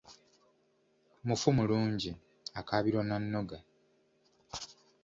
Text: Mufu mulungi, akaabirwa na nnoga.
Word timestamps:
Mufu 1.27 1.49
mulungi, 1.57 2.11
akaabirwa 2.59 3.03
na 3.07 3.15
nnoga. 3.21 3.57